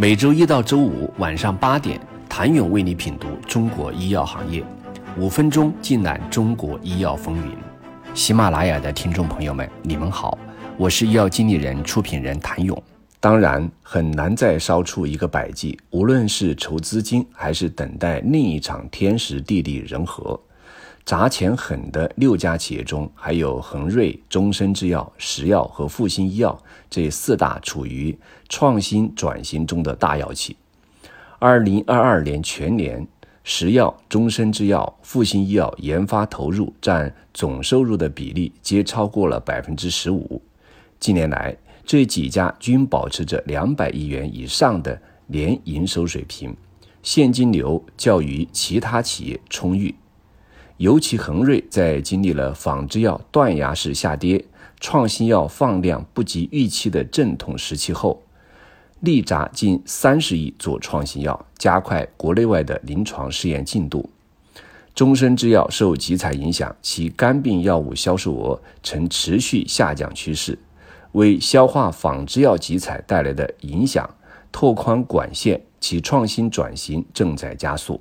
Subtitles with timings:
[0.00, 4.64] 每周一到周五晚上八点，谭勇为你品读中国医药行业，
[5.18, 7.52] 五分钟尽览中国医药风云。
[8.14, 10.38] 喜马拉雅的听众朋友们，你们好，
[10.76, 12.80] 我是医药经理人、出品人谭勇。
[13.18, 20.40] 当然，很难再烧出一个百计，无论是筹资金，还是等待另一场天时地利人和。
[21.04, 28.16] 砸钱狠的六家企业中，还有恒瑞、终身制药、石药和复星医药这四大处于
[28.48, 30.56] 创新转型中的大药企。
[31.38, 33.06] 二零二二年全年，
[33.42, 40.42] 石药、终身制药、复星医药研发投入占总收入的比例皆超过了百分之十五。
[41.00, 46.54] 近年来，这几家均保持着两百亿元以上的年营收水平，
[47.02, 49.94] 现金流较于其他企业充裕。
[50.78, 54.44] 尤其恒瑞在经历了仿制药断崖式下跌、
[54.78, 58.22] 创新药放量不及预期的阵痛时期后，
[59.00, 64.08] 力砸近三十亿做创新药，加快国内外的临床试验进度。
[64.94, 70.56] 终身制药受集采影响，其肝病药物销售额呈持续下降趋势，
[71.12, 74.08] 为消化仿制药集采带来的影响
[74.52, 78.00] 拓宽管线，其创新转型正在加速。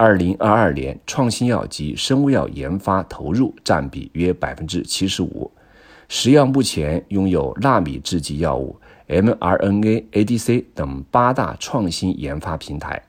[0.00, 5.52] 二零二二年，创新药及生物药研发投入占比约百分之七十五。
[6.08, 8.74] 石药目前拥有纳米制剂药物、
[9.08, 13.02] mRNA、ADC 等八大创新研发平台，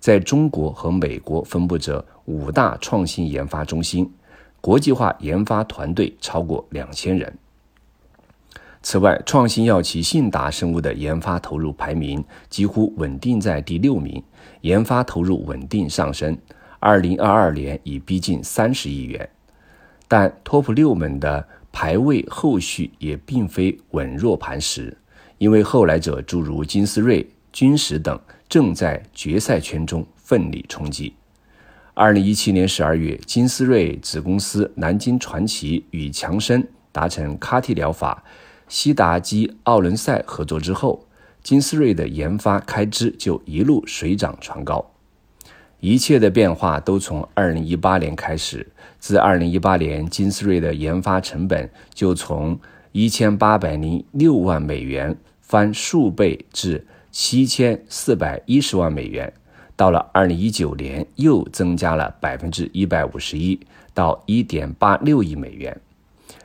[0.00, 4.12] 在中国和美国分布着五大创新研发中心，
[4.60, 7.32] 国际化研发团队超过两千人。
[8.82, 14.20] 此外，创新药企信达生物的研发投入排名几乎稳定在第六名，
[14.62, 16.36] 研发投入稳定上升，
[16.80, 19.28] 二零二二年已逼近三十亿元。
[20.08, 24.94] 但 TOP 六们的排位后续也并非稳若磐石，
[25.38, 31.14] 因为后来者诸如金斯瑞、君实等正在决赛圈中奋力冲击。
[31.94, 38.24] 二零一七年十二月，金斯瑞子公司南京传奇与强生达成 CAR-T 疗法。
[38.72, 41.04] 西达基奥伦赛合作之后，
[41.42, 44.82] 金斯瑞的研发开支就一路水涨船高。
[45.80, 48.66] 一切的变化都从2018年开始。
[48.98, 52.58] 自2018年，金斯瑞的研发成本就从
[52.94, 59.30] 1806万美元翻数倍至7410万美元。
[59.76, 63.60] 到了2019年，又增加了百分之一百五十一，
[63.92, 65.78] 到1.86亿美元。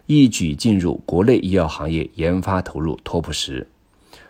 [0.07, 3.68] 一举进入国内医药行业研发投入 TOP 十，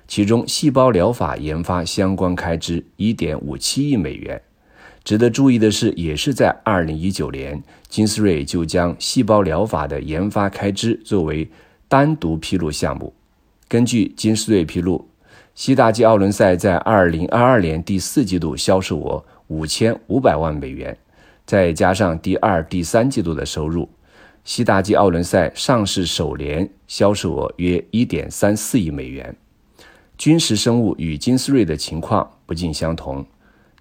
[0.07, 4.41] 其中细胞疗法研发相关开支1.57亿美元。
[5.03, 11.47] 值得注意的是，也是在2019年，金斯瑞就将细胞疗法的研发开支作为
[11.87, 13.13] 单独披露项目。
[13.67, 15.07] 根据金斯瑞披露，
[15.53, 20.97] 西大基奥伦赛在2022年第四季度销售额5500万美元，
[21.45, 23.87] 再加上第二、第三季度的收入。
[24.47, 29.35] 西达基奥伦赛上市首年销售额约一点三四亿美元。
[30.18, 33.25] 君实生物与金斯瑞的情况不尽相同，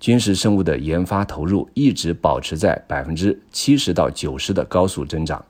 [0.00, 5.42] 君实生物的研发投入一直保持在百分之七十到九十的高速增长。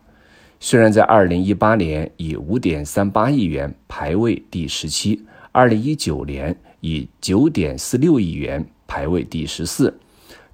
[0.61, 9.99] 虽然在二零一八年以五点三八亿元排位第十七，二零一九年以九点四六亿元排位第十四。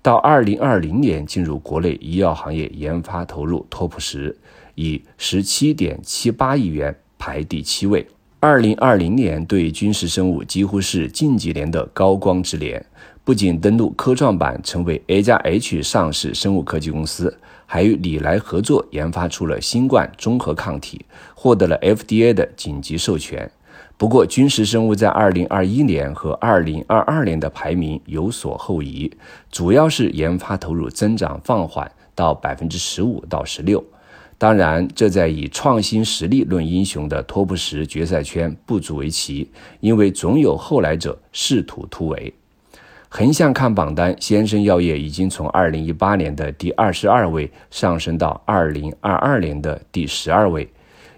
[0.02, 4.36] 到二零二零年进入国内医药行业研发投入 TOP 十，
[4.74, 8.04] 以十七点七八亿元排第七位。
[8.40, 12.84] 二零二零年对君实生物几乎是近几年的高光之年，
[13.22, 23.48] 不仅登陆科创板成为 A 加 H 上市生物科技公司，还与李来合作研发出了新冠综合抗体，获得了 FDA 的紧急授权。
[24.02, 29.08] 不过，军事生物在二零二一年和二零二二年的排名有所后移，
[29.52, 33.80] 主要是研发投入增长放缓到百分之十五到十六。
[34.38, 39.48] 当然，这在以创新实力论英雄的托普什决赛圈不足为奇，
[39.78, 42.34] 因为总有后来者试图突围。
[43.08, 50.69] 横向看榜单，先生药业已经从二零一八年的第二十二位上升到二零二二年的第十二位。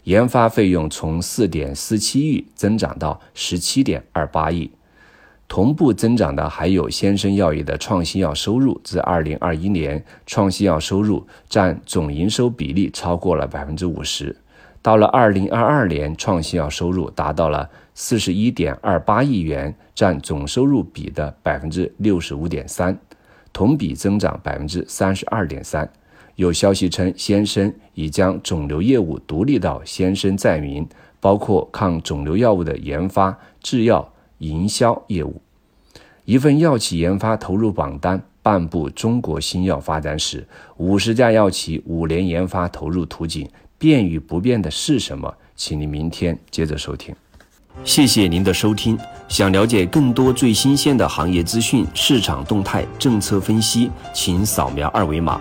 [0.04, 4.70] 研发费用从四点四七亿增长到十七点二八亿，
[5.48, 8.78] 同步增长的还有先生药业的创新药收入。
[8.84, 14.36] 自二零二一年，创新药收入占总营收比例超过了百分之五十，
[14.82, 22.98] 到了二零二二年，创新药收入达到了四十一点二八亿元，占总收入比的百分之六十五点三，
[23.54, 25.90] 同比增长百分之三十二点三。
[26.36, 30.86] 有消息称，先生已将肿瘤业务独立到先生在民，
[31.20, 35.40] 包括抗肿瘤药物的研发、制药、营销业务。
[36.24, 40.46] 一份药企研发投入榜单，半部中国新药发展史，
[40.78, 43.48] 五十家药企五年研发投入图景，
[43.78, 45.32] 变与不变的是什么？
[45.54, 47.14] 请您明天接着收听。
[47.84, 48.98] 谢谢您的收听。
[49.28, 55.40] 想了解更多最新鲜的行业资讯、市场动态、政策分析，请扫描二维码